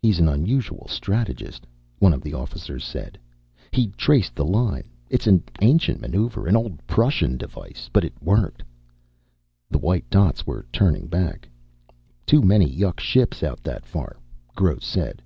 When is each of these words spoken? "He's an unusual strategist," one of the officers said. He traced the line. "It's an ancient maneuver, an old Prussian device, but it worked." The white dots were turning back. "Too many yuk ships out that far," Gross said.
"He's 0.00 0.20
an 0.20 0.26
unusual 0.26 0.86
strategist," 0.88 1.66
one 1.98 2.14
of 2.14 2.22
the 2.22 2.32
officers 2.32 2.82
said. 2.82 3.18
He 3.72 3.88
traced 3.88 4.34
the 4.34 4.42
line. 4.46 4.88
"It's 5.10 5.26
an 5.26 5.42
ancient 5.60 6.00
maneuver, 6.00 6.46
an 6.46 6.56
old 6.56 6.80
Prussian 6.86 7.36
device, 7.36 7.90
but 7.92 8.04
it 8.06 8.14
worked." 8.22 8.62
The 9.68 9.76
white 9.76 10.08
dots 10.08 10.46
were 10.46 10.64
turning 10.72 11.08
back. 11.08 11.46
"Too 12.24 12.40
many 12.40 12.64
yuk 12.66 13.00
ships 13.00 13.42
out 13.42 13.62
that 13.64 13.84
far," 13.84 14.16
Gross 14.54 14.86
said. 14.86 15.20